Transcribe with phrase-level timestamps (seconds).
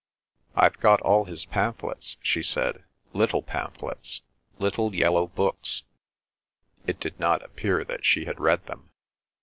[0.55, 2.85] "I've got all his pamphlets," she said.
[3.13, 4.23] "Little pamphlets.
[4.57, 5.83] Little yellow books."
[6.87, 8.89] It did not appear that she had read them.